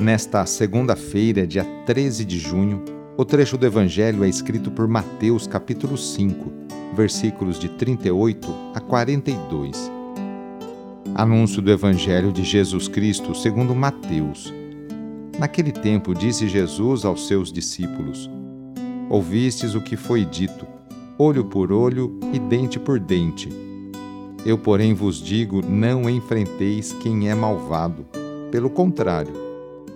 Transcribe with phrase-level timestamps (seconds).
[0.00, 2.82] Nesta segunda-feira, dia 13 de junho,
[3.16, 6.52] o trecho do Evangelho é escrito por Mateus, capítulo 5,
[6.96, 9.90] versículos de 38 a 42.
[11.14, 14.52] Anúncio do Evangelho de Jesus Cristo segundo Mateus.
[15.38, 18.28] Naquele tempo disse Jesus aos seus discípulos:
[19.08, 20.66] Ouvistes o que foi dito,
[21.16, 23.48] olho por olho e dente por dente.
[24.44, 28.04] Eu, porém, vos digo: não enfrenteis quem é malvado.
[28.50, 29.43] Pelo contrário,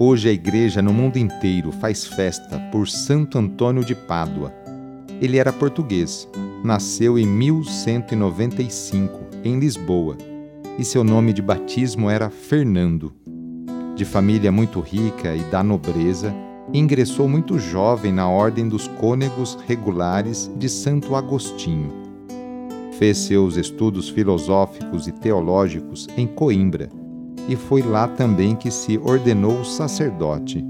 [0.00, 4.54] Hoje a igreja no mundo inteiro faz festa por Santo Antônio de Pádua.
[5.20, 6.28] Ele era português,
[6.62, 10.16] nasceu em 1195 em Lisboa
[10.78, 13.12] e seu nome de batismo era Fernando.
[13.96, 16.32] De família muito rica e da nobreza,
[16.72, 21.92] ingressou muito jovem na ordem dos cônegos regulares de Santo Agostinho.
[22.92, 26.88] Fez seus estudos filosóficos e teológicos em Coimbra
[27.48, 30.64] e foi lá também que se ordenou sacerdote.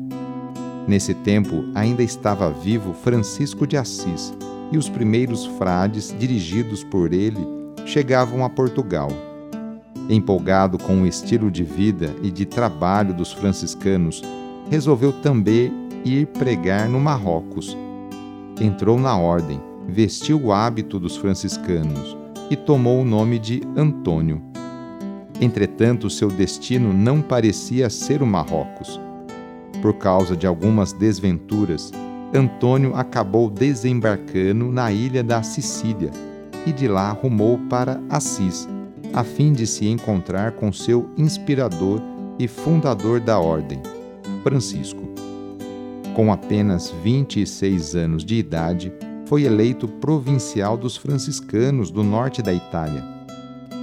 [0.86, 4.32] Nesse tempo ainda estava vivo Francisco de Assis,
[4.70, 7.46] e os primeiros frades, dirigidos por ele,
[7.84, 9.08] chegavam a Portugal.
[10.08, 14.22] Empolgado com o estilo de vida e de trabalho dos franciscanos,
[14.70, 15.72] resolveu também
[16.04, 17.76] ir pregar no Marrocos.
[18.60, 22.16] Entrou na ordem, vestiu o hábito dos franciscanos
[22.50, 24.42] e tomou o nome de Antônio.
[25.40, 29.00] Entretanto, seu destino não parecia ser o Marrocos.
[29.80, 31.92] Por causa de algumas desventuras,
[32.34, 36.10] Antônio acabou desembarcando na ilha da Sicília
[36.66, 38.68] e de lá rumou para Assis,
[39.14, 42.00] a fim de se encontrar com seu inspirador
[42.38, 43.80] e fundador da ordem,
[44.42, 45.08] Francisco.
[46.14, 48.92] Com apenas 26 anos de idade,
[49.26, 53.17] foi eleito provincial dos franciscanos do norte da Itália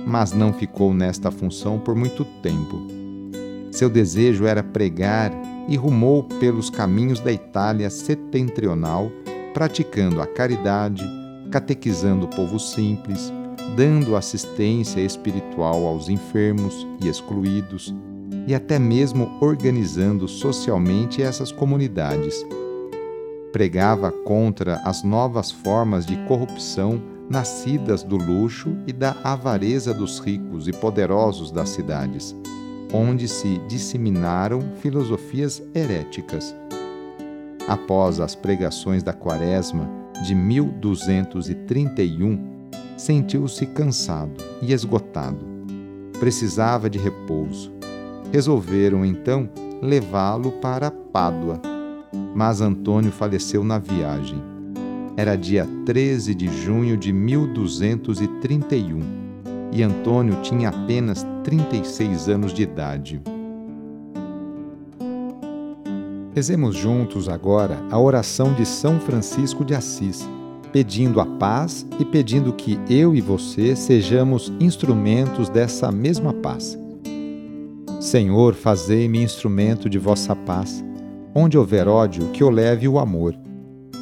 [0.06, 2.80] mas não ficou nesta função por muito tempo.
[3.72, 5.32] Seu desejo era pregar
[5.68, 9.12] e rumou pelos caminhos da Itália setentrional,
[9.54, 11.04] praticando a caridade,
[11.52, 13.34] catequizando o povo simples,
[13.76, 17.94] dando assistência espiritual aos enfermos e excluídos,
[18.48, 22.46] e até mesmo organizando socialmente essas comunidades.
[23.52, 30.68] Pregava contra as novas formas de corrupção nascidas do luxo e da avareza dos ricos
[30.68, 32.36] e poderosos das cidades,
[32.94, 36.56] onde se disseminaram filosofias heréticas.
[37.68, 39.90] Após as pregações da Quaresma
[40.24, 45.44] de 1231, sentiu-se cansado e esgotado.
[46.19, 47.73] Precisava de repouso.
[48.32, 49.50] Resolveram então
[49.82, 51.59] levá-lo para Pádua,
[52.34, 54.54] mas Antônio faleceu na viagem
[55.17, 59.00] era dia 13 de junho de 1231
[59.72, 63.22] e Antônio tinha apenas 36 anos de idade.
[66.34, 70.28] Rezemos juntos agora a oração de São Francisco de Assis,
[70.73, 76.78] pedindo a paz e pedindo que eu e você sejamos instrumentos dessa mesma paz.
[78.02, 80.84] Senhor, fazei-me instrumento de vossa paz.
[81.34, 83.34] Onde houver ódio, que eu leve o amor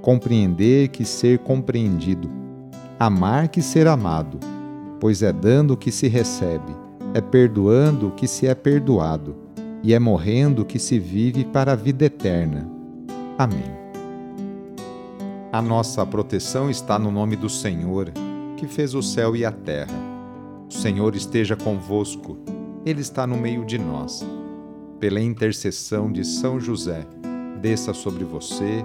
[0.00, 2.30] compreender que ser compreendido,
[2.98, 4.38] amar que ser amado,
[4.98, 6.74] pois é dando que se recebe,
[7.14, 9.36] é perdoando que se é perdoado,
[9.82, 12.70] e é morrendo que se vive para a vida eterna.
[13.38, 13.80] Amém.
[15.52, 18.12] A nossa proteção está no nome do Senhor,
[18.56, 19.98] que fez o céu e a terra.
[20.68, 22.38] O Senhor esteja convosco,
[22.84, 24.24] Ele está no meio de nós.
[25.00, 27.06] Pela intercessão de São José,
[27.60, 28.84] desça sobre você,